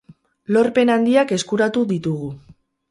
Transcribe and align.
Lorpen 0.57 0.93
handiak 0.95 1.37
eskuratu 1.39 1.87
dutugu. 1.95 2.35